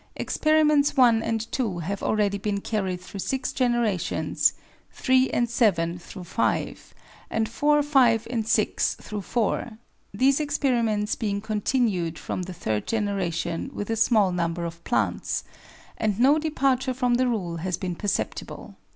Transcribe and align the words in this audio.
Experiments 0.15 0.97
1 0.97 1.21
and 1.21 1.51
2 1.51 1.77
have 1.77 2.01
already 2.01 2.39
been 2.39 2.59
carried 2.59 2.99
through 2.99 3.19
six 3.19 3.53
generations, 3.53 4.53
3 4.93 5.29
and 5.29 5.47
7 5.47 5.99
through 5.99 6.23
five, 6.23 6.95
and 7.29 7.47
4, 7.47 7.83
5, 7.83 8.25
and 8.31 8.47
6 8.47 8.95
through 8.95 9.21
four, 9.21 9.77
these 10.11 10.39
experiments 10.39 11.13
being 11.13 11.39
continued 11.39 12.17
from 12.17 12.41
the 12.41 12.53
third 12.55 12.87
generation 12.87 13.69
with 13.75 13.91
a 13.91 13.95
small 13.95 14.31
number 14.31 14.65
of 14.65 14.83
plants, 14.83 15.43
and 15.99 16.19
no 16.19 16.39
departure 16.39 16.95
from 16.95 17.13
the 17.13 17.27
rule 17.27 17.57
has 17.57 17.77
been 17.77 17.93
perceptible. 17.93 18.75